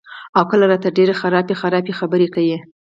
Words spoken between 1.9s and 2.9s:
خبرې کئ" ـ